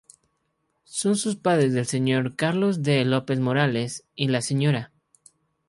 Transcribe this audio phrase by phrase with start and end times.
[0.89, 2.35] Son sus padres el Sr.
[2.35, 3.05] Carlos D.
[3.05, 4.91] López Morales y la Sra.